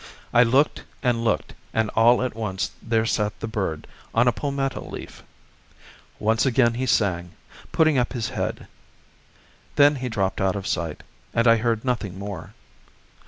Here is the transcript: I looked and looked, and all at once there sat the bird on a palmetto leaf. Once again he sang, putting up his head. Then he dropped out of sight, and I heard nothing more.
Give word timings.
I 0.33 0.41
looked 0.41 0.83
and 1.03 1.23
looked, 1.23 1.53
and 1.75 1.91
all 1.91 2.23
at 2.23 2.33
once 2.35 2.71
there 2.81 3.05
sat 3.05 3.39
the 3.39 3.47
bird 3.47 3.85
on 4.15 4.27
a 4.27 4.31
palmetto 4.31 4.89
leaf. 4.89 5.21
Once 6.17 6.43
again 6.43 6.73
he 6.73 6.87
sang, 6.87 7.33
putting 7.71 7.99
up 7.99 8.13
his 8.13 8.29
head. 8.29 8.65
Then 9.75 9.97
he 9.97 10.09
dropped 10.09 10.41
out 10.41 10.55
of 10.55 10.65
sight, 10.65 11.03
and 11.35 11.45
I 11.47 11.57
heard 11.57 11.85
nothing 11.85 12.17
more. 12.17 12.55